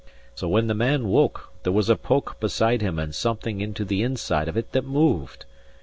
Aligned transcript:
So 0.33 0.47
when 0.47 0.65
the 0.65 0.73
man 0.73 1.09
woke, 1.09 1.51
there 1.61 1.71
was 1.71 1.87
a 1.87 1.95
poke 1.95 2.39
beside 2.39 2.81
him 2.81 2.97
and 2.97 3.13
something 3.13 3.61
into 3.61 3.85
the 3.85 4.01
inside 4.01 4.47
of 4.47 4.57
it 4.57 4.71
that 4.71 4.83
moved. 4.83 5.45